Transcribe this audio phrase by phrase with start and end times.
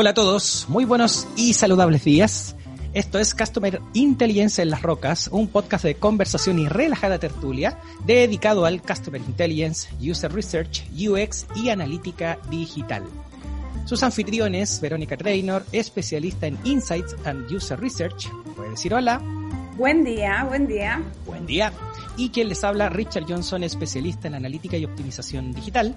[0.00, 2.54] Hola a todos, muy buenos y saludables días.
[2.94, 8.64] Esto es Customer Intelligence en las Rocas, un podcast de conversación y relajada tertulia dedicado
[8.64, 13.02] al Customer Intelligence, User Research, UX y analítica digital.
[13.86, 18.28] Sus anfitriones, Verónica Traynor, especialista en Insights and User Research.
[18.54, 19.20] Puede decir hola.
[19.78, 21.00] Buen día, buen día.
[21.24, 21.72] Buen día.
[22.16, 25.94] Y quien les habla, Richard Johnson, especialista en analítica y optimización digital.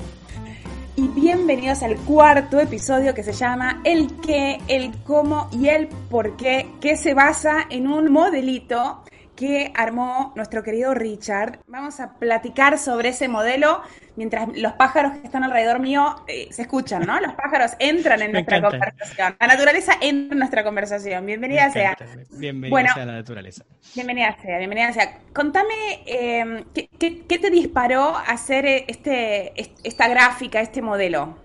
[0.95, 6.37] Y bienvenidos al cuarto episodio que se llama El qué, el cómo y el por
[6.37, 9.01] qué, que se basa en un modelito
[9.35, 11.61] que armó nuestro querido Richard.
[11.65, 13.81] Vamos a platicar sobre ese modelo
[14.15, 17.19] mientras los pájaros que están alrededor mío eh, se escuchan, ¿no?
[17.19, 19.35] Los pájaros entran en nuestra conversación.
[19.39, 21.25] La naturaleza entra en nuestra conversación.
[21.25, 21.97] Bienvenida sea.
[22.31, 23.65] Bienvenida sea la naturaleza.
[23.95, 25.19] Bienvenida sea, bienvenida sea.
[25.33, 29.53] Contame, em, ¿qué, qué, te disparó hacer eh, este,
[29.83, 31.37] esta gráfica, este modelo?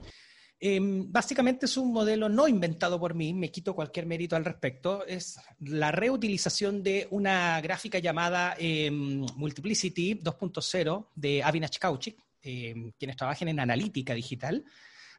[0.58, 5.06] Em, básicamente es un modelo no inventado por mí, me quito cualquier mérito al respecto,
[5.06, 13.16] es la reutilización de una gráfica llamada em, Multiplicity 2.0 de Avinash Kauchik, em, quienes
[13.16, 14.64] trabajen en analítica digital.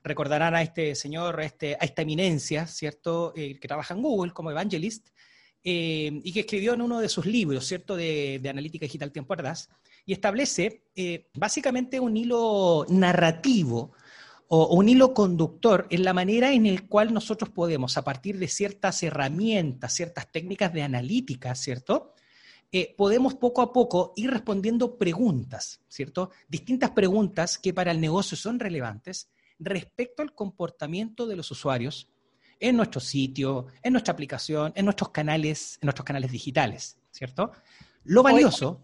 [0.04, 4.52] Recordarán a este señor, a, este, esta eminencia, ¿cierto?, eh, que trabaja en Google como
[4.52, 5.10] evangelist
[5.70, 9.70] y que escribió en uno de sus libros, ¿cierto?, de, analítica digital tiempo atrás,
[10.06, 13.92] y establece eh, básicamente un hilo narrativo
[14.48, 18.48] o un hilo conductor en la manera en el cual nosotros podemos, a partir de
[18.48, 22.14] ciertas herramientas, ciertas técnicas de analítica, ¿cierto?
[22.72, 26.32] Eh, podemos poco a poco ir respondiendo preguntas, ¿cierto?
[26.50, 32.10] Distintas preguntas que para el negocio son relevantes respecto al comportamiento de los usuarios
[32.60, 37.52] en nuestro sitio, en nuestra aplicación, en nuestros canales, en nuestros canales digitales, ¿cierto?
[38.04, 38.82] Lo valioso.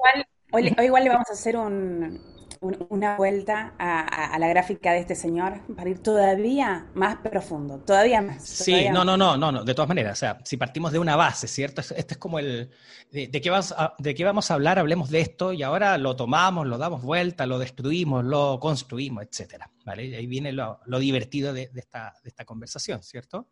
[0.52, 2.22] hoy igual le vamos a hacer un,
[2.64, 8.44] una vuelta a, la gráfica de este señor para ir todavía más profundo, todavía más.
[8.44, 11.16] sí, no, no, no, no, no, de todas maneras, o sea, si partimos de una
[11.16, 11.82] base, ¿cierto?
[11.82, 12.72] Este es como el,
[13.12, 16.16] de, qué, vamos a, de qué vamos a hablar, hablemos de esto y ahora lo
[16.16, 20.06] tomamos, lo damos vuelta, lo destruimos, lo construimos, etcétera, ¿vale?
[20.06, 23.48] Y ahí viene lo, divertido de, esta, de esta conversación, ¿cierto?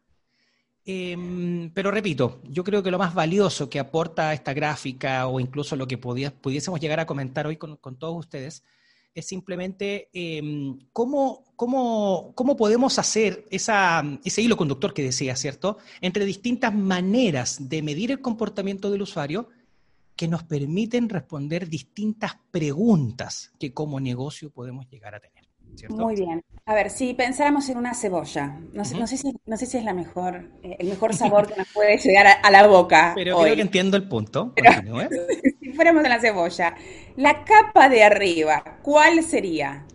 [0.83, 5.75] Em, pero repito, yo creo que lo más valioso que aporta esta gráfica o incluso
[5.75, 8.63] lo que pudiésemos llegar a comentar hoy con, con todos ustedes
[9.13, 11.43] es simplemente em, cómo,
[12.57, 15.77] podemos hacer ese hilo conductor que decía, ¿cierto?
[16.01, 19.49] Entre distintas maneras de medir el comportamiento del usuario
[20.15, 25.51] que nos permiten responder distintas preguntas que como negocio podemos llegar a tener.
[25.89, 26.43] Muy bien.
[26.65, 29.77] A ver, si pensáramos en una cebolla, no sé, no sé, si, no sé si
[29.77, 33.13] es la mejor, eh, el mejor sabor que nos puede llegar a, la boca.
[33.15, 34.53] Pero creo que entiendo el punto.
[35.61, 36.75] si fuéramos en la cebolla,
[37.15, 39.85] la capa de arriba, ¿cuál sería?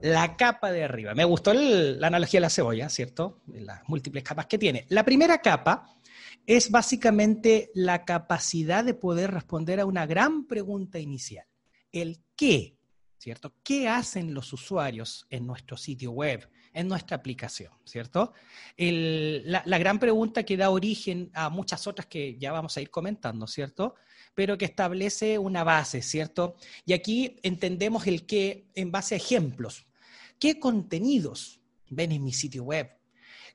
[0.00, 1.14] La capa de arriba.
[1.14, 3.40] Me gustó la analogía de la cebolla, ¿cierto?
[3.46, 4.84] Las múltiples capas que tiene.
[4.88, 5.96] La primera capa
[6.46, 11.46] es básicamente la capacidad de poder responder a una gran pregunta inicial.
[11.90, 12.76] El qué
[13.24, 13.54] ¿cierto?
[13.62, 18.32] ¿Qué hacen los usuarios en nuestro sitio web, en nuestra aplicación, ¿cierto?
[18.76, 23.46] la, gran pregunta que da origen a muchas otras que ya vamos a ir comentando,
[23.46, 23.94] ¿cierto?
[24.34, 26.56] Pero que establece una base, ¿cierto?
[26.84, 29.86] Y aquí entendemos el qué en base a ejemplos.
[30.40, 32.90] ¿Qué contenidos ven en mi sitio web?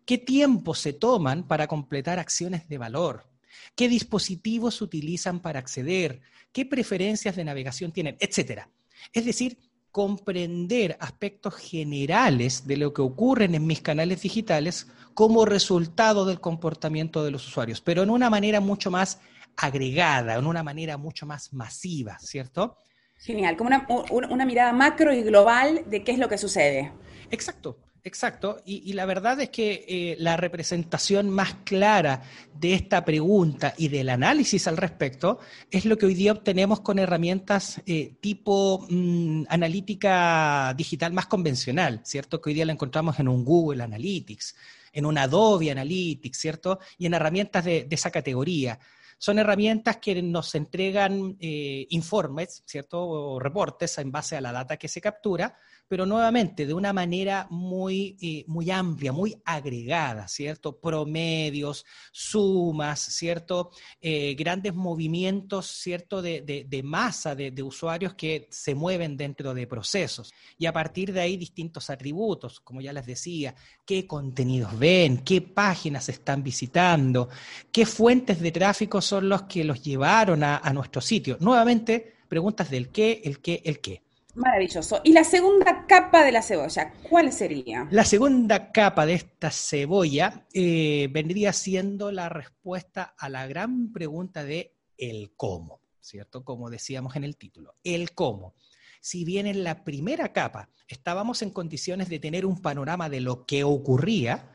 [0.05, 3.29] ¿Qué tiempo se toman para completar acciones de valor?
[3.75, 6.21] ¿Qué dispositivos utilizan para acceder?
[6.53, 8.15] ¿Qué preferencias de navegación tienen?
[8.19, 8.69] Etcétera.
[9.13, 9.57] Es decir,
[9.91, 17.23] comprender aspectos generales de lo que ocurren en mis canales digitales como resultado del comportamiento
[17.23, 19.19] de los usuarios, pero en una manera mucho más
[19.57, 22.77] agregada, en una manera mucho más masiva, ¿cierto?
[23.17, 23.71] Genial, como
[24.11, 26.93] una, mirada macro y global de qué es lo que sucede.
[27.31, 32.21] Exacto, Exacto, y, la verdad es que eh, la representación más clara
[32.53, 36.97] de esta pregunta y del análisis al respecto es lo que hoy día obtenemos con
[36.97, 42.41] herramientas eh, tipo mm, analítica digital más convencional, ¿cierto?
[42.41, 44.55] Que hoy día la encontramos en un Google Analytics,
[44.93, 46.79] en un Adobe Analytics, ¿cierto?
[46.97, 48.79] Y en herramientas de esa categoría
[49.19, 53.05] son herramientas que nos entregan eh, informes, ¿cierto?
[53.05, 55.57] O reportes en base a la data que se captura,
[55.89, 60.79] pero nuevamente de una manera muy, eh, muy amplia, muy agregada, ¿cierto?
[60.79, 63.71] Promedios, sumas, ¿cierto?
[63.99, 66.21] Eh, grandes movimientos, ¿cierto?
[66.21, 70.31] De, de, masa de, de, usuarios que se mueven dentro de procesos.
[70.59, 75.41] Y a partir de ahí distintos atributos, como ya les decía, qué contenidos ven, qué
[75.41, 77.29] páginas están visitando,
[77.71, 81.37] qué fuentes de tráfico son los que los llevaron a, a nuestro sitio.
[81.39, 84.03] Nuevamente, preguntas del qué, el qué, el qué.
[84.39, 85.01] Maravilloso.
[85.03, 87.89] ¿Y la segunda capa de la cebolla, cuál sería?
[87.91, 94.45] La segunda capa de esta cebolla eh, vendría siendo la respuesta a la gran pregunta
[94.45, 96.45] de el cómo, ¿cierto?
[96.45, 98.55] Como decíamos en el título, el cómo.
[99.01, 103.45] Si bien en la primera capa estábamos en condiciones de tener un panorama de lo
[103.45, 104.51] que ocurría,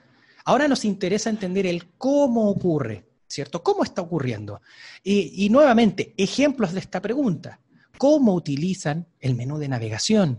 [0.46, 3.62] ahora nos interesa entender el cómo ocurre, ¿cierto?
[3.62, 4.62] ¿Cómo está ocurriendo?
[5.02, 7.60] y nuevamente, ejemplos de esta pregunta
[8.04, 10.38] cómo utilizan el menú de navegación,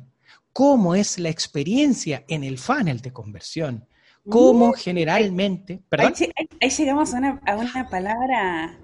[0.53, 3.87] cómo es la experiencia en el funnel de conversión,
[4.29, 5.81] cómo generalmente...
[5.89, 6.13] ¿perdón?
[6.61, 8.77] Ahí, llegamos a una, palabra...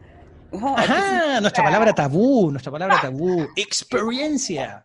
[0.51, 4.83] Oh, Ajá, nuestra palabra tabú, nuestra palabra tabú, experiencia.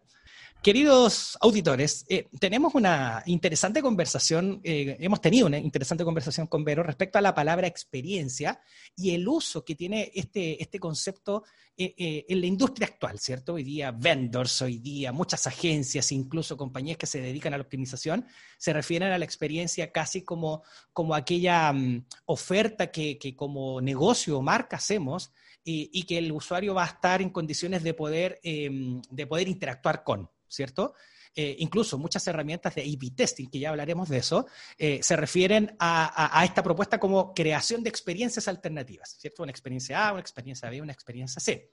[0.67, 6.83] Queridos auditores, eh, tenemos una interesante conversación, eh, hemos tenido una interesante conversación con Vero
[6.83, 8.61] respecto a la palabra experiencia
[8.97, 11.45] y el uso que tiene este, este concepto
[11.77, 13.55] eh, en la industria actual, ¿cierto?
[13.55, 18.27] Hoy día vendors, hoy día muchas agencias, incluso compañías que se dedican a la optimización,
[18.59, 24.43] se refieren a la experiencia casi como, como aquella mm, oferta que, como negocio o
[24.43, 25.31] marca hacemos
[25.63, 30.29] y que el usuario va a estar en condiciones de poder, de poder interactuar con.
[30.49, 30.95] ¿Cierto?
[31.39, 34.47] Eh, incluso muchas herramientas de A-B testing, que ya hablaremos de eso,
[34.79, 39.43] eh, se refieren a, esta propuesta como creación de experiencias alternativas, ¿cierto?
[39.43, 41.71] Una experiencia A, una experiencia B, una experiencia C.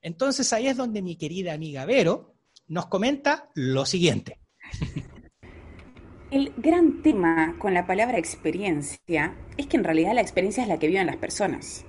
[0.00, 2.36] Entonces ahí es donde mi querida amiga Vero
[2.68, 4.40] nos comenta lo siguiente.
[6.30, 10.78] El gran tema con la palabra experiencia es que en realidad la experiencia es la
[10.78, 11.84] que viven las personas.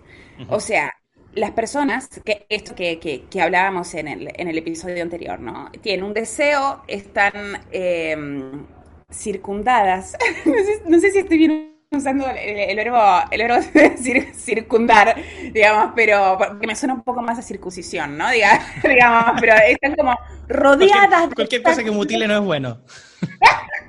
[0.50, 0.92] O sea,
[1.36, 5.72] las personas, que esto que, que, hablábamos en el, en el, episodio anterior, ¿no?
[5.82, 7.34] Tienen un deseo, están
[7.72, 8.66] em,
[9.12, 10.16] circundadas.
[10.86, 13.00] no, sé, si estoy bien usando el, verbo,
[13.32, 13.64] el verbo
[14.36, 15.16] circundar,
[15.52, 18.30] digamos, pero porque me suena un poco más a circuncisión, ¿no?
[18.32, 21.10] digamos, pero están como rodeadas.
[21.10, 22.80] Cualquier, cualquier cosa que mutile no es bueno.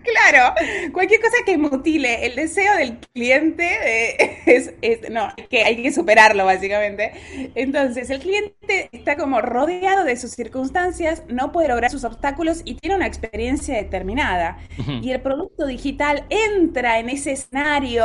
[0.05, 0.55] Claro,
[0.93, 7.13] cualquier cosa que mutile el deseo del cliente es, no, que hay que superarlo básicamente.
[7.55, 12.75] Entonces, el cliente está como rodeado de sus circunstancias, no puede lograr sus obstáculos y
[12.75, 14.59] tiene una experiencia determinada.
[15.03, 18.05] Y el producto digital entra en ese escenario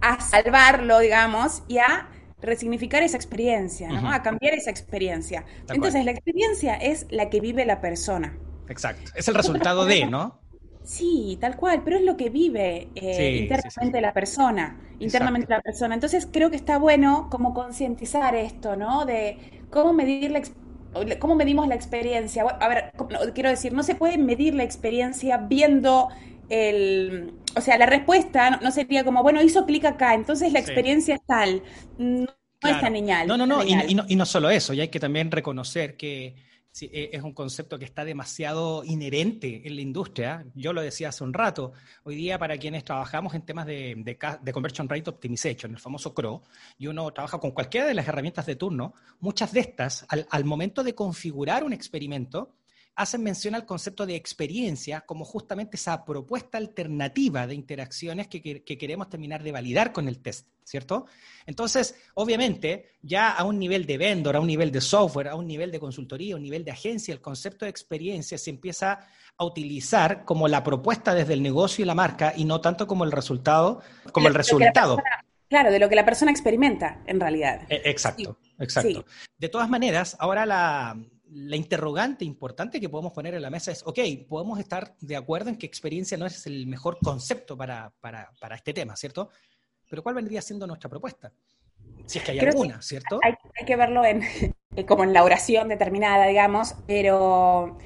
[0.00, 2.08] a salvarlo, digamos, y a
[2.40, 4.10] resignificar esa experiencia, ¿no?
[4.10, 5.44] A cambiar esa experiencia.
[5.68, 8.36] Entonces, la experiencia es la que vive la persona.
[8.68, 9.10] Exacto.
[9.14, 10.40] Es el resultado de, ¿no?
[10.88, 15.92] Sí, tal cual, pero es lo que vive eh, internamente la persona, internamente la persona.
[15.92, 19.04] Entonces creo que está bueno como concientizar esto, ¿no?
[19.04, 19.36] De
[19.68, 20.40] cómo medir la
[21.18, 22.42] cómo medimos la experiencia.
[22.42, 22.92] A ver,
[23.34, 26.08] quiero decir, no se puede medir la experiencia viendo
[26.48, 31.16] el, o sea, la respuesta no, sería como, bueno, hizo clic acá, entonces la experiencia
[31.16, 31.62] es tal.
[31.98, 32.24] No,
[32.62, 32.94] es tan
[33.26, 36.47] No, no, no, y, no, y no solo eso, y hay que también reconocer que
[36.82, 40.46] e, es un concepto que está demasiado inherente en la industria.
[40.54, 41.72] Yo lo decía hace un rato.
[42.04, 46.42] Hoy día, para quienes trabajamos en temas de, de, Conversion Rate Optimization, el famoso CRO,
[46.78, 50.82] y uno trabaja con cualquiera de las herramientas de turno, muchas de estas, al momento
[50.82, 52.57] de configurar un experimento,
[52.98, 59.08] hacen mención al concepto de experiencia como justamente esa propuesta alternativa de interacciones que, queremos
[59.08, 61.06] terminar de validar con el test, ¿cierto?
[61.46, 65.46] Entonces, obviamente, ya a un nivel de vendor, a un nivel de software, a un
[65.46, 69.44] nivel de consultoría, a un nivel de agencia, el concepto de experiencia se empieza a
[69.44, 73.12] utilizar como la propuesta desde el negocio y la marca y no tanto como el
[73.12, 74.98] resultado, como el resultado.
[75.48, 77.62] claro, de lo que la persona experimenta en realidad.
[77.68, 79.04] E, exacto, exacto.
[79.38, 80.96] De todas maneras, ahora la,
[81.30, 85.50] la interrogante importante que podemos poner en la mesa es, ok, podemos estar de acuerdo
[85.50, 87.92] en que experiencia no es el mejor concepto para,
[88.54, 89.30] este tema, ¿cierto?
[89.88, 91.32] Pero ¿cuál vendría siendo nuestra propuesta?
[92.06, 93.20] Si es que hay alguna, ¿cierto?
[93.22, 93.34] Hay,
[93.66, 94.22] que verlo en,
[94.86, 97.78] como en la oración determinada, digamos, pero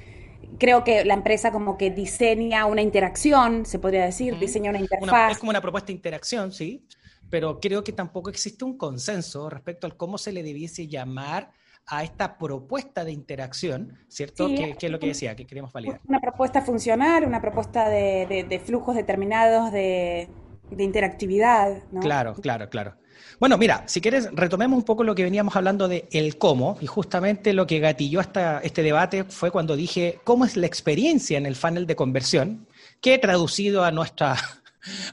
[0.59, 5.33] creo que la empresa como que diseña una interacción, se podría decir, diseña una interfaz.
[5.33, 6.87] es como una propuesta de interacción, sí,
[7.31, 11.53] pero creo que tampoco existe un consenso respecto al cómo se le debiese llamar
[11.87, 14.49] a esta propuesta de interacción, ¿cierto?
[14.49, 16.01] que, es lo que decía, que queremos validar.
[16.07, 20.29] Una propuesta funcional, una propuesta de, flujos determinados de,
[20.71, 21.83] de interactividad.
[21.91, 22.01] ¿no?
[22.01, 22.97] Claro, claro, claro.
[23.39, 26.87] Bueno, mira, si quieres, retomemos un poco lo que veníamos hablando de el cómo, y
[26.87, 31.47] justamente lo que gatilló hasta este debate fue cuando dije cómo es la experiencia en
[31.47, 32.69] el funnel de conversión,
[33.01, 34.37] que traducido a nuestra,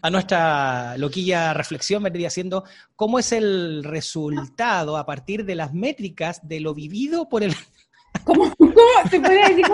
[0.01, 2.63] a nuestra loquilla reflexión vendría siendo
[2.95, 7.55] cómo es el resultado a partir de las métricas de lo vivido por el...
[8.23, 8.73] ¿Cómo, cómo
[9.09, 9.65] se podría decir?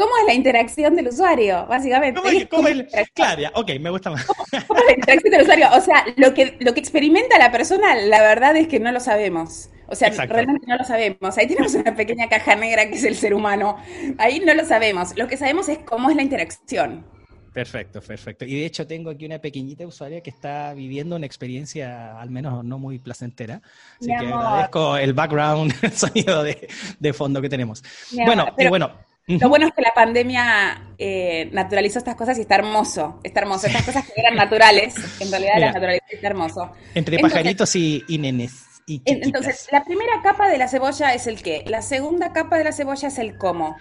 [0.00, 2.48] ¿Cómo es la interacción del usuario, básicamente?
[2.48, 2.68] ¿Cómo,
[3.14, 4.24] claro, ok, me gusta más.
[4.24, 5.68] ¿Cómo, es la interacción del usuario?
[5.74, 9.00] O sea, lo que, lo que experimenta la persona, la verdad es que no lo
[9.00, 9.68] sabemos.
[9.88, 11.36] O sea, realmente no lo sabemos.
[11.36, 13.76] Ahí tenemos una pequeña caja negra que es el ser humano.
[14.16, 15.14] Ahí no lo sabemos.
[15.16, 17.04] Lo que sabemos es cómo es la interacción.
[17.52, 18.44] Perfecto, perfecto.
[18.44, 22.64] Y de hecho tengo aquí una pequeñita usuaria que está viviendo una experiencia al menos
[22.64, 23.60] no muy placentera.
[24.00, 27.82] Así que agradezco el background, el sonido de, fondo que tenemos.
[28.24, 28.92] bueno, y bueno,
[29.26, 33.20] lo bueno es que la pandemia eh, naturalizó estas cosas y está hermoso.
[33.22, 33.66] Está hermoso.
[33.66, 36.72] Estas cosas que eran naturales, en realidad las naturales está hermoso.
[36.94, 38.64] Entre pajaritos y, nenes.
[39.04, 41.64] entonces, la primera capa de la cebolla es el qué.
[41.66, 43.76] La segunda capa de la cebolla es el cómo.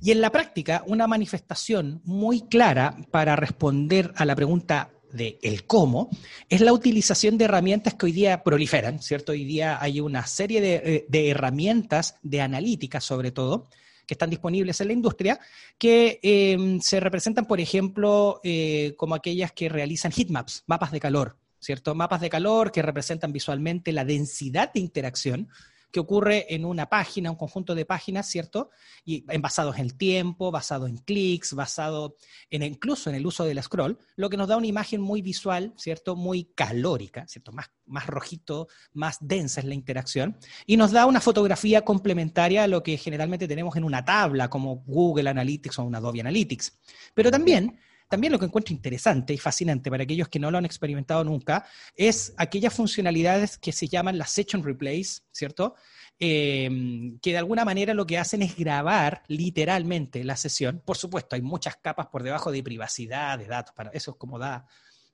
[0.00, 5.64] Y en la práctica, una manifestación muy clara para responder a la pregunta de el
[5.64, 6.10] cómo
[6.48, 9.32] es la utilización de herramientas que hoy día proliferan, ¿cierto?
[9.32, 13.68] Hoy día hay una serie de, eh, herramientas de analítica, sobre todo,
[14.06, 15.40] que están disponibles en la industria,
[15.78, 21.36] que em, se representan, por ejemplo, eh, como aquellas que realizan heatmaps, mapas de calor,
[21.58, 21.94] ¿cierto?
[21.94, 25.48] Mapas de calor que representan visualmente la densidad de interacción
[25.90, 28.70] que ocurre en una página, un conjunto de páginas, ¿cierto?
[29.04, 32.16] Y basados en el tiempo, basado en clics, basado
[32.50, 35.72] en incluso en el uso del scroll, lo que nos da una imagen muy visual,
[35.76, 36.16] ¿cierto?
[36.16, 37.52] Muy calórica, ¿cierto?
[37.52, 42.68] Más, más rojito, más densa es la interacción, y nos da una fotografía complementaria a
[42.68, 46.78] lo que generalmente tenemos en una tabla como Google Analytics o un Adobe Analytics.
[47.14, 47.78] Pero también
[48.08, 51.66] también lo que encuentro interesante y fascinante para aquellos que no lo han experimentado nunca
[51.94, 55.74] es aquellas funcionalidades que se llaman las session replays, ¿cierto?
[56.18, 60.82] Em, que de alguna manera lo que hacen es grabar literalmente la sesión.
[60.84, 64.38] Por supuesto, hay muchas capas por debajo de privacidad, de datos, para eso es como
[64.38, 64.66] da,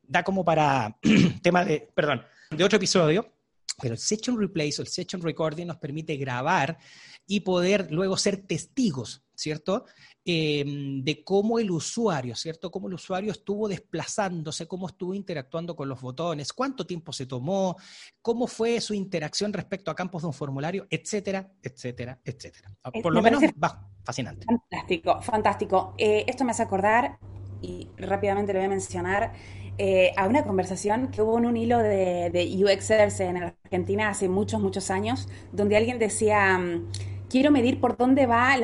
[0.02, 0.96] da como para
[1.42, 3.34] tema de, perdón, de otro episodio,
[3.82, 6.78] pero el session replays o el session recording nos permite grabar
[7.26, 9.84] y poder luego ser testigos, ¿cierto?
[10.26, 12.70] Em, de cómo el usuario, ¿cierto?
[12.70, 17.76] Cómo el usuario estuvo desplazándose, cómo estuvo interactuando con los botones, cuánto tiempo se tomó,
[18.22, 22.74] cómo fue su interacción respecto a campos de un formulario, etcétera, etcétera, etcétera.
[22.82, 24.46] Ah, por lo menos, va, fascinante.
[24.46, 25.94] Fantástico, fantástico.
[25.98, 27.18] Eh, esto me hace acordar,
[27.60, 29.34] y rápidamente lo voy a mencionar,
[29.76, 34.30] eh, a una conversación que hubo en un hilo de, de UXers en Argentina hace
[34.30, 36.56] muchos, muchos años, donde alguien decía...
[36.56, 36.88] Mm,
[37.34, 38.54] quiero medir por dónde va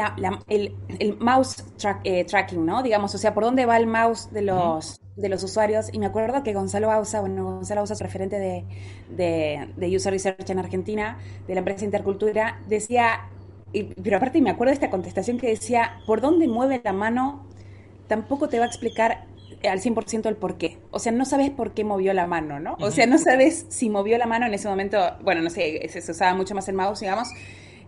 [0.47, 1.65] el, mouse
[2.05, 2.85] eh, tracking, ¿no?
[2.85, 5.93] Digamos, o sea, por dónde va el mouse de los, de los usuarios.
[5.93, 8.65] Y me acuerdo que Gonzalo Ausa, bueno, Gonzalo Ausa es referente de,
[9.77, 13.29] de, User Research en Argentina, de la empresa Intercultura, decía,
[14.05, 17.49] pero aparte me acuerdo de esta contestación que decía, por dónde mueve la mano,
[18.07, 19.25] tampoco te va a explicar
[19.69, 20.79] al 100% el por qué.
[20.93, 22.77] O sea, no sabes por qué movió la mano, ¿no?
[22.79, 26.13] O sea, no sabes si movió la mano en ese momento, bueno, no sé, se
[26.13, 27.31] usaba mucho más el mouse, digamos,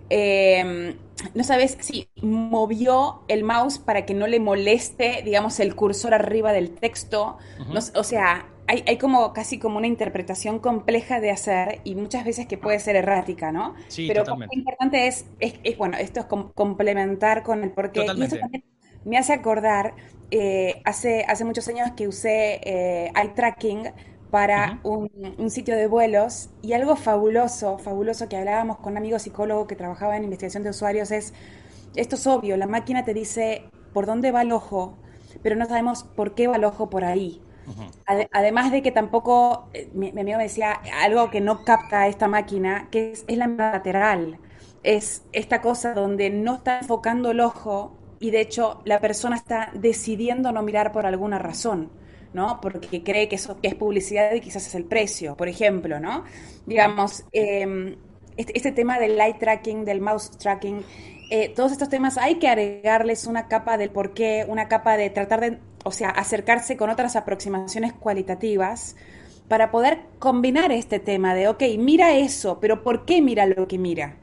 [0.08, 0.96] Em,
[1.34, 6.52] no sabes si movió el mouse para que no le moleste, digamos, el cursor arriba
[6.52, 7.38] del texto.
[7.94, 12.56] o sea, hay, como casi como una interpretación compleja de hacer y muchas veces que
[12.56, 13.74] puede ser errática, ¿no?
[13.88, 18.06] Sí, Pero lo importante es, es, bueno, esto es complementar con el porqué.
[18.16, 18.64] Y eso también
[19.04, 19.94] me hace acordar,
[20.30, 23.90] eh, hace, hace muchos años que usé eh, eye tracking
[24.32, 25.10] para un,
[25.50, 30.16] sitio de vuelos y algo fabuloso, fabuloso que hablábamos con un amigo psicólogo que trabajaba
[30.16, 31.34] en investigación de usuarios es,
[31.96, 34.96] esto es obvio, la máquina te dice por dónde va el ojo,
[35.42, 37.42] pero no sabemos por qué va el ojo por ahí.
[38.32, 42.88] además de que tampoco, eh, mi, amigo me decía, algo que no capta esta máquina,
[42.90, 44.38] que es, es la lateral,
[44.82, 49.70] es esta cosa donde no está enfocando el ojo y de hecho la persona está
[49.74, 51.90] decidiendo no mirar por alguna razón.
[52.32, 52.60] ¿No?
[52.60, 56.24] Porque cree que eso es publicidad y quizás es el precio, por ejemplo, ¿no?
[56.66, 57.96] Digamos, em,
[58.36, 60.82] este, este, tema del light tracking, del mouse tracking,
[61.30, 65.10] eh, todos estos temas hay que agregarles una capa del por qué, una capa de
[65.10, 68.96] tratar de, o sea, acercarse con otras aproximaciones cualitativas
[69.48, 73.78] para poder combinar este tema de, ok, mira eso, pero ¿por qué mira lo que
[73.78, 74.16] mira?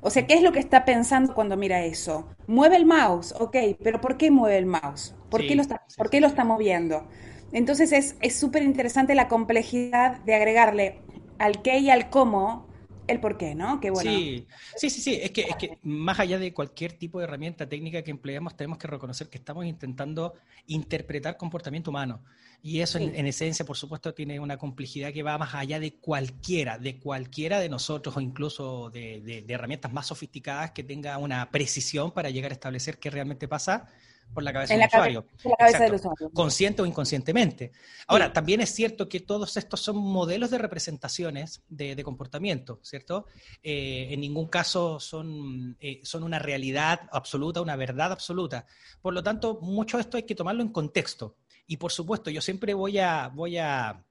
[0.00, 2.26] O sea, ¿qué es lo que está pensando cuando mira eso?
[2.48, 5.14] Mueve el mouse, ok, pero ¿por qué mueve el mouse?
[5.30, 7.06] ¿Por, qué, lo está, ¿por qué lo está moviendo?
[7.52, 10.98] Entonces es súper interesante la complejidad de agregarle
[11.38, 12.72] al qué y al cómo
[13.08, 13.80] el por qué, ¿no?
[13.80, 14.10] Qué bueno.
[14.10, 15.18] Sí, sí, sí, sí.
[15.20, 18.78] Es que, es que más allá de cualquier tipo de herramienta técnica que empleemos, tenemos
[18.78, 20.34] que reconocer que estamos intentando
[20.66, 22.22] interpretar comportamiento humano.
[22.62, 26.78] Y eso en, esencia, por supuesto, tiene una complejidad que va más allá de cualquiera,
[26.78, 32.12] de cualquiera de nosotros o incluso de, de herramientas más sofisticadas que tenga una precisión
[32.12, 33.88] para llegar a establecer qué realmente pasa
[34.32, 34.84] por la cabeza, del,
[35.94, 36.30] usuario.
[36.32, 37.72] Consciente o inconscientemente.
[38.06, 43.26] Ahora, también es cierto que todos estos son modelos de representaciones de, comportamiento, ¿cierto?
[43.62, 48.66] Eh, en ningún caso son, eh, son una realidad absoluta, una verdad absoluta.
[49.00, 51.36] Por lo tanto, mucho de esto hay que tomarlo en contexto.
[51.66, 54.04] Y por supuesto, yo siempre voy a, voy a,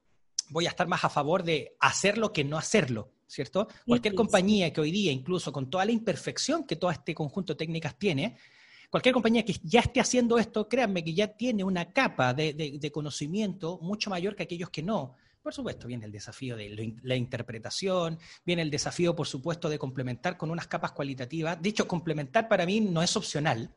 [0.48, 3.10] voy a estar más a favor de hacerlo que no hacerlo.
[3.26, 3.66] ¿Cierto?
[3.86, 7.56] Cualquier compañía que hoy día, incluso con toda la imperfección que todo este conjunto de
[7.56, 8.36] técnicas tiene,
[8.92, 13.78] cualquier compañía que ya esté haciendo esto, créanme que ya tiene una capa de, conocimiento
[13.80, 15.16] mucho mayor que aquellos que no.
[15.42, 20.36] Por supuesto, viene el desafío de la interpretación, viene el desafío, por supuesto, de complementar
[20.36, 21.60] con unas capas cualitativas.
[21.62, 23.74] De hecho, complementar para mí no es opcional,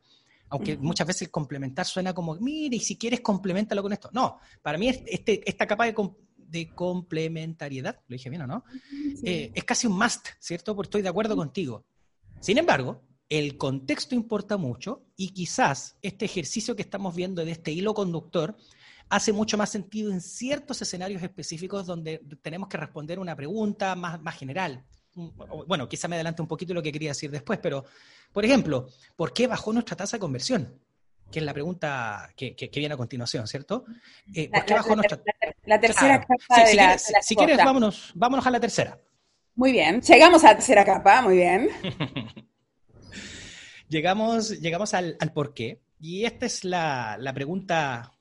[0.49, 4.09] aunque muchas veces complementar suena como, mire, y si quieres, complementalo con esto.
[4.11, 8.65] No, para mí este, esta capa de, complementariedad, lo dije bien o no,
[9.23, 10.75] eh, es casi un must, ¿cierto?
[10.75, 11.85] Porque estoy de acuerdo contigo.
[12.41, 17.71] Sin embargo, el contexto importa mucho y quizás este ejercicio que estamos viendo de este
[17.71, 18.55] hilo conductor
[19.09, 24.21] hace mucho más sentido en ciertos escenarios específicos donde tenemos que responder una pregunta más,
[24.21, 24.83] más general.
[25.13, 27.85] Bueno, quizá me adelante un poquito lo que quería decir después, pero,
[28.33, 30.79] por ejemplo, ¿por qué bajó nuestra tasa de conversión?
[31.31, 33.85] Que es la pregunta que, viene a continuación, ¿cierto?
[34.33, 35.21] Eh, ¿Por qué bajó nuestra...
[35.63, 38.99] La, tercera capa de, si, la, si quieres, vámonos, vámonos a la tercera.
[39.55, 41.69] Muy bien, llegamos a la tercera capa, muy bien.
[43.89, 45.81] llegamos, llegamos al, por qué.
[45.99, 48.11] Y esta es la, la, pregunta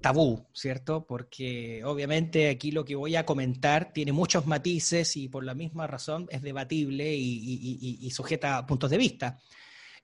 [0.00, 1.06] tabú, ¿cierto?
[1.06, 5.86] Porque obviamente aquí lo que voy a comentar tiene muchos matices y por la misma
[5.86, 9.40] razón es debatible y, y, sujeta a puntos de vista.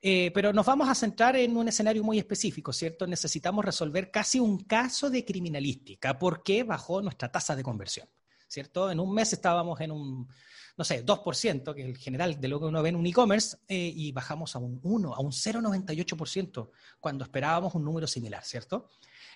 [0.02, 3.06] Eh, pero nos vamos a centrar en un escenario muy específico, ¿cierto?
[3.06, 6.18] Necesitamos resolver casi un caso de criminalística.
[6.18, 8.08] ¿Por qué bajó nuestra tasa de conversión?
[8.50, 8.90] ¿Cierto?
[8.90, 10.28] En un mes estábamos en un
[10.76, 13.58] no sé, 2%, que es el general de lo que uno ve en un e-commerce,
[13.68, 18.88] eh, y bajamos a un 1, a un 0,98%, cuando esperábamos un número similar, ¿cierto?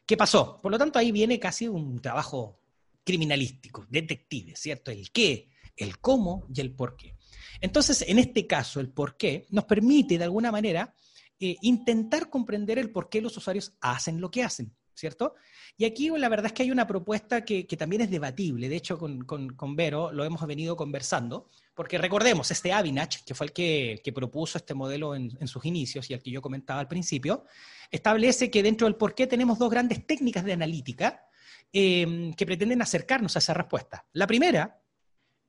[0.07, 0.59] ¿Qué pasó?
[0.63, 2.61] Por lo tanto, ahí viene casi un trabajo
[3.05, 4.91] criminalístico, detective, ¿cierto?
[4.91, 7.15] El qué, el cómo y el por qué.
[7.61, 10.95] Entonces, en este caso, el por qué nos permite, de alguna manera,
[11.39, 14.75] eh, intentar comprender el por qué los usuarios hacen lo que hacen.
[14.95, 15.35] ¿Cierto?
[15.77, 18.99] Y aquí la verdad es que hay una propuesta que, también es debatible, de hecho
[18.99, 24.13] con, con, Vero lo hemos venido conversando, porque recordemos, este Avinach, que fue el que,
[24.15, 27.45] propuso este modelo en, sus inicios y el que yo comentaba al principio,
[27.91, 31.27] establece que dentro del por qué tenemos dos grandes técnicas de analítica
[31.73, 34.07] em, que pretenden acercarnos a esa respuesta.
[34.13, 34.81] La primera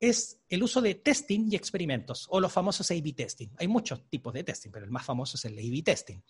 [0.00, 3.48] es el uso de testing y experimentos, o los famosos A-B testing.
[3.58, 6.20] Hay muchos tipos de testing, pero el más famoso es el A-B testing.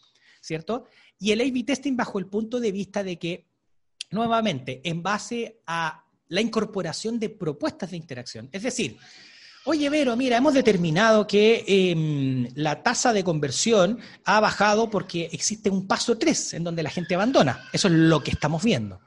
[0.47, 0.85] ¿Cierto?
[1.19, 3.47] Y el A-B testing bajo el punto de vista de que,
[4.11, 8.97] nuevamente, en base a la incorporación de propuestas de interacción, es decir,
[9.69, 15.71] Oye, Vero, mira, hemos determinado que em, la tasa de conversión ha bajado porque existe
[15.71, 17.69] un paso 3 en donde la gente abandona.
[17.73, 19.01] Eso es lo que estamos viendo.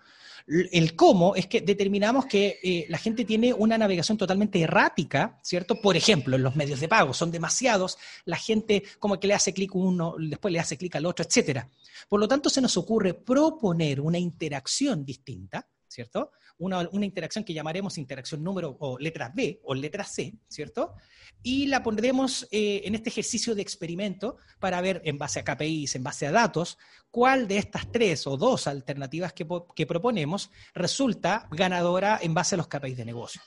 [0.49, 5.79] El cómo es que determinamos que eh, la gente tiene una navegación totalmente errática, ¿cierto?
[5.79, 9.53] Por ejemplo, en los medios de pago son demasiados, la gente como que le hace
[9.53, 11.69] clic uno, después le hace clic al otro, etcétera.
[12.07, 16.31] Por lo tanto, se nos ocurre proponer una interacción distinta, ¿cierto?
[16.59, 20.93] una, interacción que llamaremos interacción número o letra B o letra C, ¿cierto?
[21.41, 25.95] Y la pondremos eh, en este ejercicio de experimento para ver en base a KPIs,
[25.95, 26.77] en base a datos,
[27.09, 32.67] cuál de estas tres o dos alternativas que, proponemos resulta ganadora en base a los
[32.67, 33.41] KPIs de negocio.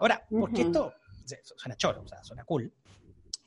[0.00, 0.92] Ahora, porque esto
[1.56, 2.72] suena choro, o sea, suena cool.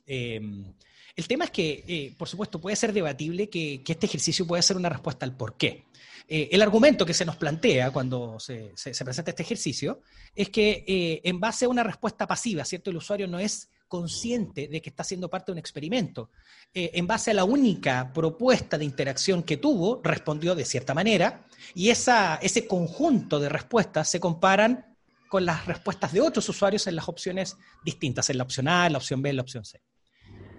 [0.06, 0.74] Em,
[1.16, 4.64] el tema es que, eh, por supuesto, puede ser debatible que, que, este ejercicio puede
[4.64, 5.86] ser una respuesta al por qué.
[6.32, 10.02] Eh, el argumento que se nos plantea cuando se, presenta este ejercicio
[10.36, 12.92] es que eh, en base a una respuesta pasiva, ¿cierto?
[12.92, 16.30] El usuario no es consciente de que está siendo parte de un experimento.
[16.72, 21.48] Eh, en base a la única propuesta de interacción que tuvo, respondió de cierta manera,
[21.74, 24.96] y esa, ese conjunto de respuestas se comparan
[25.30, 28.94] con las respuestas de otros usuarios en las opciones distintas, en la opción A, en
[28.94, 29.82] la opción B, en la opción C.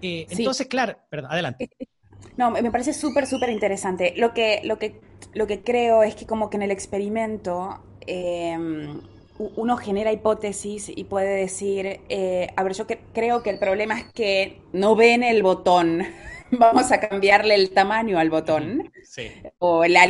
[0.03, 1.71] Entonces, claro, perdón, adelante.
[2.37, 4.15] No, me parece súper, súper interesante.
[4.17, 5.01] Lo que, lo, que,
[5.33, 9.01] lo que creo es que como que en el experimento em,
[9.39, 14.05] uno genera hipótesis y puede decir, eh, a ver, yo creo que el problema es
[14.13, 16.05] que no ven el botón.
[16.53, 18.91] Vamos a cambiarle el tamaño al botón
[19.59, 20.09] o la,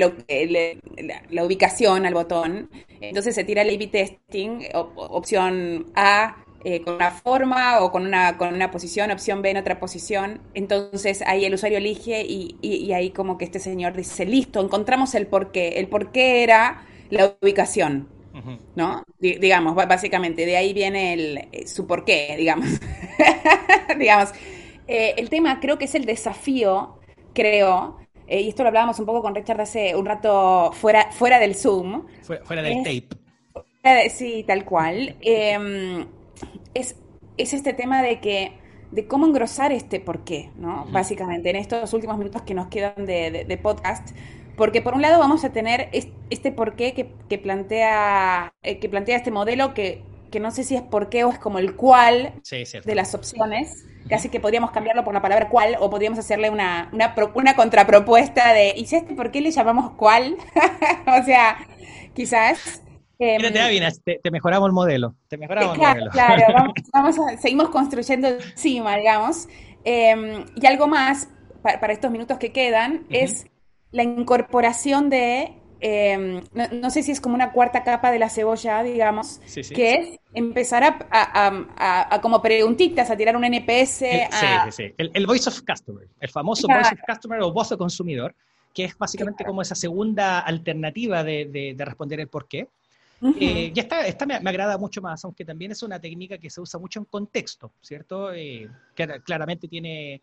[1.44, 2.70] ubicación al botón.
[3.00, 8.36] Entonces se tira el A-B testing, opción A, eh, con una forma o con una,
[8.36, 10.42] con una posición, opción B en otra posición.
[10.52, 15.14] Entonces ahí el usuario elige y, y, ahí como que este señor dice, listo, encontramos
[15.14, 15.78] el porqué.
[15.78, 18.08] El porqué era la ubicación,
[18.76, 19.04] ¿no?
[19.18, 22.68] digamos, básicamente, de ahí viene el, eh, su porqué, digamos.
[23.98, 24.30] digamos.
[24.86, 26.98] Eh, el tema creo que es el desafío,
[27.32, 27.96] creo,
[28.28, 32.06] y esto lo hablábamos un poco con Richard hace un rato fuera, fuera del Zoom.
[32.22, 34.10] Fuera, del tape.
[34.10, 35.16] Sí, tal cual.
[36.74, 36.96] Es,
[37.36, 38.52] es este tema de que
[38.90, 40.86] de cómo engrosar este porqué, ¿no?
[40.90, 44.10] Básicamente, en estos últimos minutos que nos quedan de, podcast,
[44.56, 49.16] porque por un lado vamos a tener este porqué que, que plantea, eh, que plantea
[49.16, 52.34] este modelo que, que, no sé si es porqué o es como el cual
[52.84, 56.90] de las opciones, casi que podríamos cambiarlo por la palabra cuál o podríamos hacerle una,
[56.92, 60.36] una, una contrapropuesta de, ¿y si este por qué le llamamos cuál?
[61.06, 61.58] o sea,
[62.12, 62.82] quizás
[63.20, 65.14] te, te, mejoramos el modelo.
[65.28, 66.10] Te mejoramos el modelo.
[66.10, 69.46] Claro, vamos, a, seguimos construyendo encima, digamos.
[69.84, 71.28] Em, y algo más
[71.62, 73.46] para, estos minutos que quedan es
[73.90, 78.82] la incorporación de, em, no, sé si es como una cuarta capa de la cebolla,
[78.82, 79.40] digamos,
[79.74, 84.02] que es empezar a, como preguntitas, a tirar un NPS.
[84.02, 84.94] El, sí, sí, sí.
[84.96, 88.34] El, Voice of Customer, el famoso Voice of Customer o voz de consumidor,
[88.72, 92.68] que es básicamente como esa segunda alternativa de, de, de responder el por qué.
[93.22, 96.80] Eh, y esta, me, agrada mucho más, aunque también es una técnica que se usa
[96.80, 98.32] mucho en contexto, ¿cierto?
[98.32, 100.22] Eh, que claramente tiene,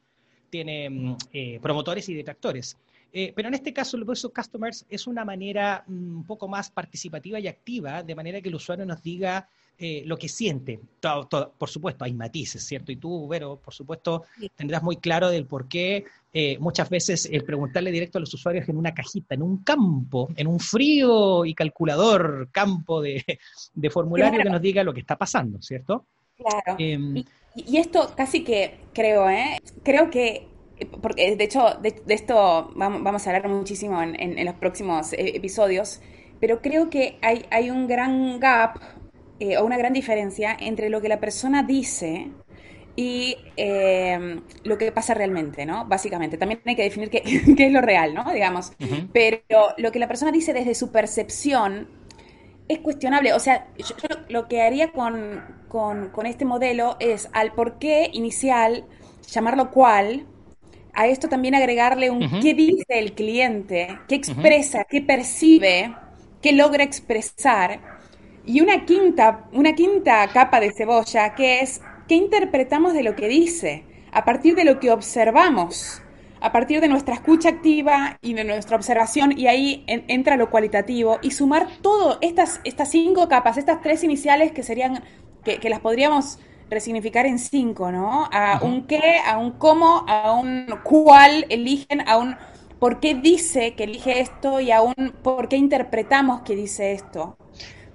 [0.49, 2.77] tiene mm, eh, promotores y detractores.
[3.11, 7.39] pero en este caso, el Voice Customers es una manera mm, un poco más participativa
[7.39, 9.47] y activa, de manera que el usuario nos diga
[9.79, 10.79] eh, lo que siente.
[11.57, 12.91] por supuesto, hay matices, ¿cierto?
[12.91, 14.23] Y tú, Vero, por supuesto,
[14.55, 18.67] tendrás muy claro del por qué eh, muchas veces el preguntarle directo a los usuarios
[18.69, 23.23] en una cajita, en un campo, en un frío y calculador campo de,
[23.91, 26.05] formulario que nos diga lo que está pasando, ¿cierto?
[26.35, 26.75] Claro.
[26.79, 27.23] Em,
[27.55, 29.59] y, esto casi que creo, ¿eh?
[29.83, 30.47] Creo que
[31.01, 36.01] porque de hecho de, esto vamos, a hablar muchísimo en, los próximos eh, episodios,
[36.39, 38.79] pero creo que hay, hay un gran gap
[39.39, 42.31] eh, o una gran diferencia entre lo que la persona dice
[42.95, 45.85] y eh, lo que pasa realmente, ¿no?
[45.85, 46.37] Básicamente.
[46.37, 47.21] También hay que definir qué,
[47.57, 48.31] es lo real, ¿no?
[48.33, 48.73] Digamos.
[49.13, 49.39] Pero
[49.77, 51.87] lo que la persona dice desde su percepción
[52.67, 53.33] es cuestionable.
[53.33, 53.95] O sea, yo,
[54.29, 58.85] lo que haría con, con, este modelo es al porqué inicial,
[59.29, 60.25] llamarlo cual,
[60.93, 65.95] a esto también agregarle un qué dice el cliente, qué expresa, qué percibe,
[66.41, 67.96] qué logra expresar
[68.47, 73.27] y una quinta, una quinta capa de cebolla que es qué interpretamos de lo que
[73.27, 73.83] dice,
[74.13, 76.01] a partir de lo que observamos,
[76.39, 81.19] a partir de nuestra escucha activa y de nuestra observación, y ahí entra lo cualitativo,
[81.21, 85.03] y sumar todo, estas, estas cinco capas, estas tres iniciales que serían,
[85.43, 88.29] que, las podríamos resignificar en cinco, ¿no?
[88.31, 92.37] A un qué, a un cómo, a un cuál eligen, a un
[92.79, 97.35] por qué dice que elige esto y a un por qué interpretamos que dice esto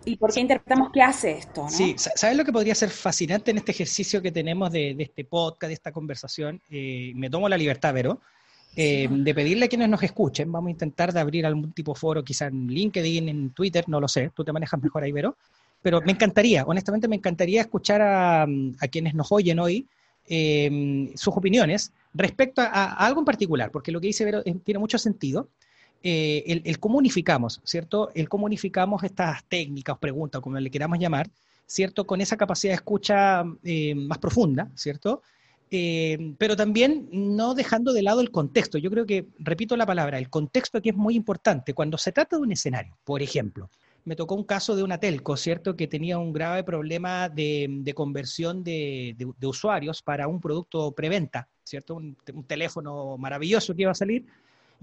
[0.04, 1.62] y por qué interpretamos qué hace esto.
[1.62, 1.70] ¿no?
[1.70, 5.68] Sí, ¿sabes lo que podría ser fascinante en este ejercicio que tenemos de, este podcast,
[5.68, 6.60] de esta conversación?
[6.70, 8.20] Eh, me tomo la libertad, Vero,
[8.74, 12.00] eh, de pedirle a quienes nos escuchen, vamos a intentar de abrir algún tipo de
[12.00, 15.36] foro, quizá en LinkedIn, en Twitter, no lo sé, tú te manejas mejor ahí, Vero,
[15.82, 18.46] pero me encantaría, honestamente me encantaría escuchar a,
[18.90, 19.86] quienes nos oyen hoy
[20.26, 24.78] eh, sus opiniones respecto a, a, algo en particular, porque lo que dice Vero tiene
[24.78, 25.48] mucho sentido.
[26.02, 28.10] Eh, el, cómo unificamos, ¿cierto?
[28.14, 31.30] El cómo unificamos estas técnicas, preguntas, como le queramos llamar,
[31.66, 32.06] ¿cierto?
[32.06, 35.22] Con esa capacidad de escucha eh, más profunda, ¿cierto?
[35.70, 38.78] Eh, pero también no dejando de lado el contexto.
[38.78, 41.72] Yo creo que, repito la palabra, el contexto aquí es muy importante.
[41.72, 43.70] Cuando se trata de un escenario, por ejemplo,
[44.04, 45.76] me tocó un caso de una telco, ¿cierto?
[45.76, 51.94] Que tenía un grave problema de, conversión de, usuarios para un producto preventa, ¿cierto?
[51.94, 54.26] un, teléfono maravilloso que iba a salir,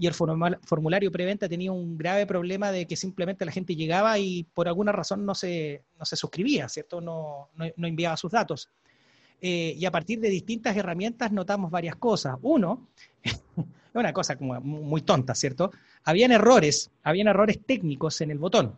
[0.00, 4.44] y el formulario preventa tenía un grave problema de que simplemente la gente llegaba y
[4.44, 7.02] por alguna razón no se, no se suscribía, ¿cierto?
[7.02, 8.70] No, no, enviaba sus datos.
[9.42, 12.38] Eh, y a partir de distintas herramientas notamos varias cosas.
[12.40, 12.88] Uno,
[13.92, 15.70] una cosa muy tonta, ¿cierto?
[16.04, 18.76] Habían errores, habían errores técnicos en el botón,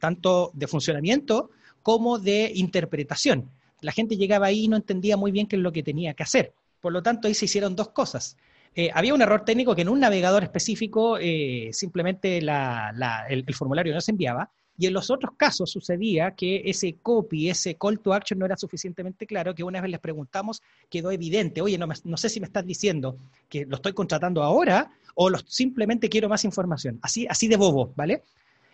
[0.00, 1.50] tanto de funcionamiento
[1.84, 3.48] como de interpretación.
[3.80, 6.24] La gente llegaba ahí y no entendía muy bien qué es lo que tenía que
[6.24, 6.52] hacer.
[6.80, 8.36] Por lo tanto, ahí se hicieron dos cosas.
[8.74, 14.00] Eh, había un error técnico que en un navegador específico eh, simplemente el, formulario no
[14.00, 18.38] se enviaba, y en los otros casos sucedía que ese copy, ese call to action
[18.38, 22.28] no era suficientemente claro, que una vez les preguntamos quedó evidente, oye, no, no sé
[22.30, 23.18] si me estás diciendo
[23.50, 28.22] que lo estoy contratando ahora o simplemente quiero más información, así, así de bobo, ¿vale?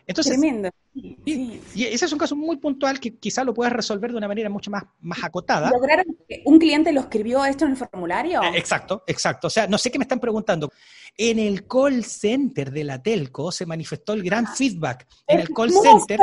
[0.09, 0.71] Entonces, Tremendo.
[0.95, 4.49] Y, ese es un caso muy puntual que quizá lo puedas resolver de una manera
[4.49, 5.71] mucho más, más acotada.
[5.71, 8.43] ¿Lograron que un cliente lo escribió esto en el formulario?
[8.43, 9.49] Eh, exacto, exacto.
[9.49, 10.73] O sea, no sé qué me están preguntando.
[11.15, 15.07] En el call center de la telco se manifestó el gran feedback.
[15.27, 16.19] En el call center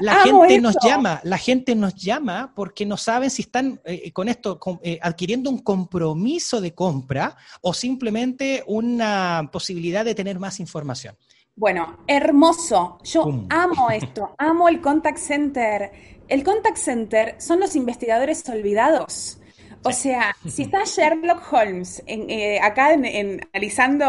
[0.00, 4.28] la gente nos llama, la gente nos llama porque no saben si están eh, con
[4.28, 11.16] esto eh, adquiriendo un compromiso de compra o simplemente una posibilidad de tener más información.
[11.58, 12.98] Bueno, hermoso.
[13.02, 15.90] Yo amo esto, amo el contact center.
[16.28, 19.38] El contact center son los investigadores olvidados.
[19.82, 24.04] O sea, si está Sherlock Holmes eh, acá analizando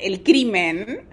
[0.00, 1.06] el crimen,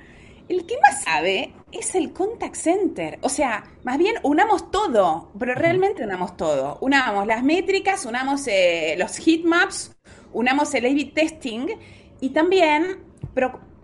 [0.48, 3.20] el que más sabe es el contact center.
[3.22, 6.78] O sea, más bien unamos todo, pero realmente unamos todo.
[6.80, 9.94] Unamos las métricas, unamos eh, los heat maps,
[10.32, 11.68] unamos el A-B testing
[12.22, 13.04] y también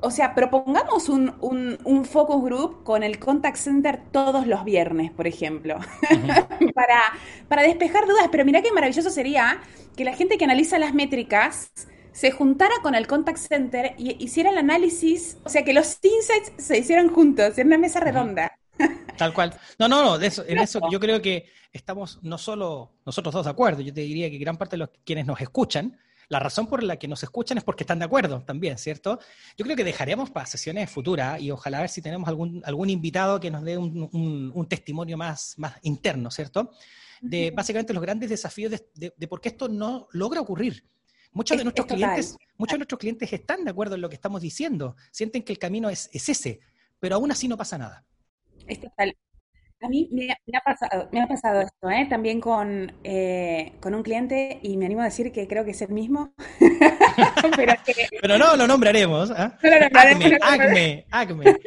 [0.01, 5.27] o sea, propongamos un, un, focus group con el contact center todos los viernes, por
[5.27, 5.77] ejemplo,
[6.75, 7.01] para,
[7.47, 8.27] para despejar dudas.
[8.31, 9.61] Pero mira qué maravilloso sería
[9.95, 11.71] que la gente que analiza las métricas
[12.11, 16.53] se juntara con el contact center y hiciera el análisis, o sea, que los insights
[16.57, 18.57] se hicieran juntos, en una mesa redonda.
[19.17, 19.53] Tal cual.
[19.79, 23.51] No, no, no, eso, en eso yo creo que estamos no solo nosotros dos de
[23.51, 25.97] acuerdo, yo te diría que gran parte de los quienes nos escuchan
[26.29, 29.19] la razón por la que nos escuchan es porque están de acuerdo también, ¿cierto?
[29.57, 33.39] Yo creo que dejaremos para sesiones futuras y ojalá ver si tenemos algún, algún invitado
[33.39, 36.71] que nos dé un, testimonio más, más interno, ¿cierto?
[37.21, 40.83] De básicamente los grandes desafíos de, por qué esto no logra ocurrir.
[41.31, 44.41] Muchos de, nuestros clientes, muchos de nuestros clientes están de acuerdo en lo que estamos
[44.41, 46.61] diciendo, sienten que el camino es, es ese,
[46.99, 48.05] pero aún así no pasa nada.
[48.67, 49.15] Es total,
[49.81, 52.07] a mí me, ha, pasado, me ha pasado esto, ¿eh?
[52.09, 55.81] también con, eh, con un cliente, y me animo a decir que creo que es
[55.81, 56.33] el mismo.
[58.21, 59.31] Pero, no lo nombraremos.
[59.31, 59.51] ¿eh?
[59.93, 61.57] acme, acme,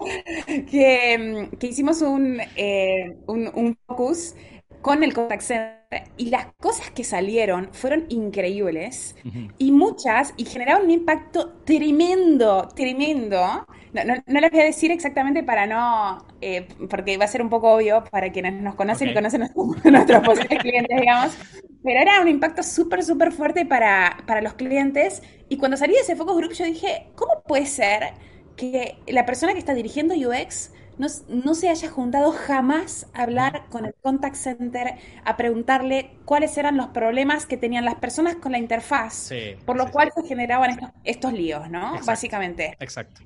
[0.70, 4.34] que, que, hicimos un, eh, un, un focus
[4.82, 9.16] con el contact center y las cosas que salieron fueron increíbles
[9.56, 13.66] y muchas y generaron un impacto tremendo, tremendo.
[13.94, 17.48] No, no, les voy a decir exactamente para no, eh, porque va a ser un
[17.48, 19.48] poco obvio para quienes nos conocen y conocen
[19.84, 21.36] nuestros posibles clientes, digamos,
[21.82, 25.22] pero era un impacto súper, súper fuerte para, para los clientes.
[25.48, 28.14] Y cuando salí de ese focus group yo dije, ¿cómo puede ser
[28.56, 33.86] que la persona que está dirigiendo UX no, se haya juntado jamás a hablar con
[33.86, 38.58] el contact center, a preguntarle cuáles eran los problemas que tenían las personas con la
[38.58, 39.30] interfaz,
[39.64, 41.98] por lo cual se generaban estos, líos, ¿no?
[42.04, 42.76] Básicamente.
[42.78, 43.22] Exacto.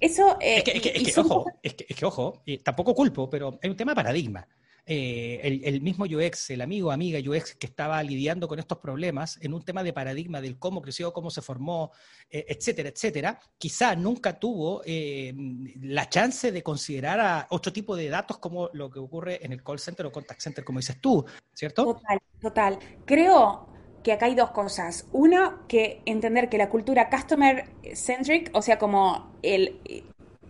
[0.00, 0.36] eso...
[0.40, 4.46] es, que, ojo, es que, ojo, tampoco culpo, pero hay un tema de paradigma.
[4.90, 9.52] Eh, el, mismo UX, el amigo, amiga UX que estaba lidiando con estos problemas en
[9.52, 11.92] un tema de paradigma del cómo creció, cómo se formó,
[12.30, 15.34] eh, etcétera, etcétera, quizá nunca tuvo eh,
[15.82, 19.62] la chance de considerar a otro tipo de datos como lo que ocurre en el
[19.62, 21.22] call center o contact center, como dices tú,
[21.52, 21.84] ¿cierto?
[21.84, 22.78] Total, total.
[23.04, 23.68] Creo
[24.02, 25.06] que acá hay dos cosas.
[25.12, 29.82] Uno, que entender que la cultura customer centric, o sea, como el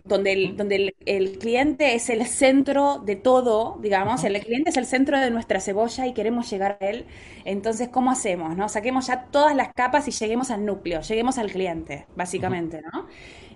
[0.09, 4.85] donde el, donde el, cliente es el centro de todo, digamos, el cliente es el
[4.85, 7.05] centro de nuestra cebolla y queremos llegar a él.
[7.45, 8.57] Entonces, ¿cómo hacemos?
[8.57, 8.67] ¿no?
[8.67, 13.07] Saquemos ya todas las capas y lleguemos al núcleo, lleguemos al cliente, básicamente, ¿no?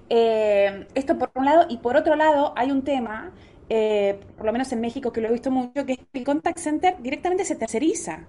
[0.10, 3.34] Eh, esto por un lado, y por otro lado, hay un tema,
[3.70, 6.24] eh, por lo menos en México que lo he visto mucho, que es que el
[6.24, 8.28] contact center directamente se terceriza.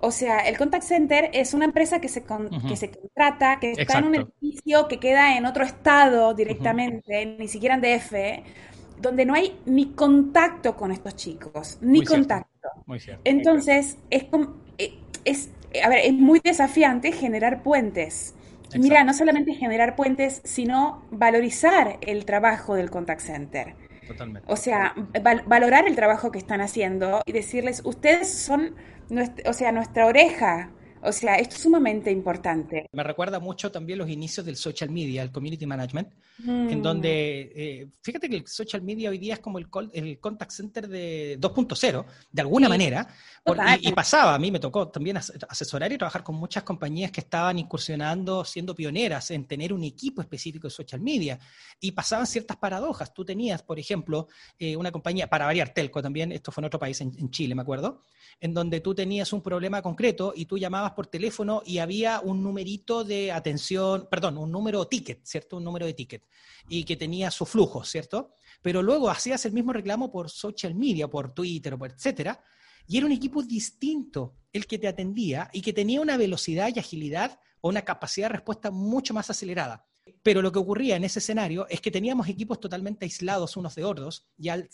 [0.00, 2.22] O sea, el contact center es una empresa que se,
[2.68, 7.48] que se contrata, que está en un edificio que queda en otro estado directamente, ni
[7.48, 8.14] siquiera en DF,
[9.00, 12.68] donde no hay ni contacto con estos chicos, ni contacto.
[12.84, 13.22] Muy cierto.
[13.24, 14.26] Entonces, es,
[14.78, 15.50] eh, es,
[15.82, 18.34] a ver, es muy desafiante generar puentes.
[18.74, 23.74] Mira, no solamente generar puentes, sino valorizar el trabajo del contact center.
[24.06, 24.50] Totalmente.
[24.50, 24.94] O sea,
[25.46, 28.74] valorar el trabajo que están haciendo y decirles, ustedes son
[29.44, 30.70] o sea, nuestra oreja.
[31.02, 32.88] O sea, esto es sumamente importante.
[32.92, 36.08] Me recuerda mucho también los inicios del social media, el community management,
[36.44, 36.82] en mm.
[36.82, 40.88] donde, eh, fíjate que el social media hoy día es como el, el contact center
[40.88, 43.08] de 2.0, de alguna manera,
[43.80, 47.58] y, pasaba, a mí me tocó también asesorar y trabajar con muchas compañías que estaban
[47.58, 51.38] incursionando, siendo pioneras en tener un equipo específico de social media,
[51.80, 53.14] y pasaban ciertas paradojas.
[53.14, 56.78] Tú tenías, por ejemplo, eh, una compañía, para variar, Telco también, esto fue en otro
[56.78, 58.02] país, en Chile, me acuerdo,
[58.40, 62.42] en donde tú tenías un problema concreto y tú llamabas por teléfono y había un
[62.42, 65.56] numerito de atención, perdón, un número ticket, ¿cierto?
[65.56, 66.22] Un número de ticket
[66.68, 68.34] y que tenía su flujo, ¿cierto?
[68.62, 72.42] Pero luego hacías el mismo reclamo por social media, por Twitter, por etcétera,
[72.86, 76.78] y era un equipo distinto el que te atendía y que tenía una velocidad y
[76.78, 79.86] agilidad o una capacidad de respuesta mucho más acelerada.
[80.22, 83.84] Pero lo que ocurría en ese escenario es que teníamos equipos totalmente aislados unos de
[83.84, 84.68] otros y al,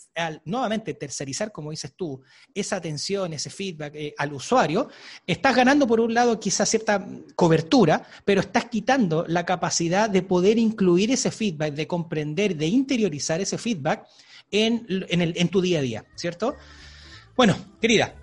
[0.45, 2.21] nuevamente tercerizar, como dices tú,
[2.53, 4.89] esa atención, ese feedback eh, al usuario,
[5.25, 10.57] estás ganando por un lado quizás cierta cobertura, pero estás quitando la capacidad de poder
[10.57, 14.07] incluir ese feedback, de comprender, de interiorizar ese feedback
[14.51, 16.55] en, en tu día a día, ¿cierto?
[17.35, 18.15] Bueno, querida,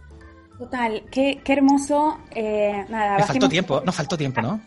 [0.60, 2.18] Total, qué, qué hermoso.
[2.34, 4.60] Eh, nada, nos faltó tiempo, nos faltó tiempo, ¿no?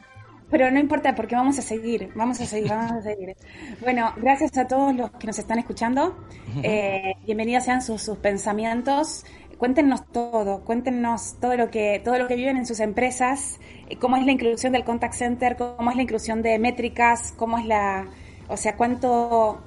[0.53, 3.35] Pero no importa porque vamos a seguir, vamos a seguir, vamos a seguir.
[3.81, 6.15] Bueno, gracias a todos los que nos están escuchando.
[6.61, 9.25] Eh, bienvenidos sean sus, sus, pensamientos.
[9.57, 14.15] Cuéntenos todo, cuéntenos todo lo que todo lo que viven en sus empresas, eh, cómo
[14.15, 18.05] es la inclusión del contact center, cómo es la inclusión de métricas, cómo es la,
[18.47, 19.59] o sea, cuánto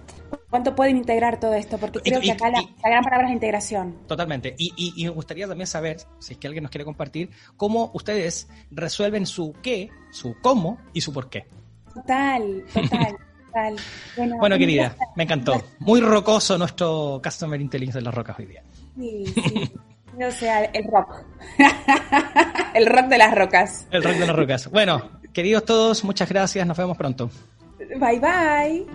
[0.50, 1.78] ¿Cuánto pueden integrar todo esto?
[1.78, 3.94] Porque creo que acá la, gran palabra es integración.
[4.06, 4.54] Totalmente.
[4.58, 9.26] Y, me gustaría también saber, si es que alguien nos quiere compartir, cómo ustedes resuelven
[9.26, 11.46] su qué, su cómo y su por qué.
[11.92, 13.16] Total, total.
[13.46, 13.76] total.
[14.38, 15.62] Bueno, querida, me encantó.
[15.80, 18.62] Muy rocoso nuestro Customer Intelligence de las rocas hoy día.
[18.96, 19.72] Sí, sí.
[20.24, 21.24] O sea, el rock.
[22.74, 23.86] el rock de las rocas.
[23.90, 24.70] El rock de las rocas.
[24.70, 26.66] Bueno, queridos todos, muchas gracias.
[26.66, 27.30] Nos vemos pronto.
[27.78, 28.86] Bye bye.